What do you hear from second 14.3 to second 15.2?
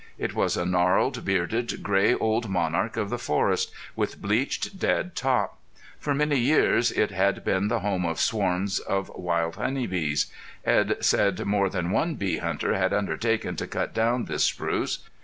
spruce.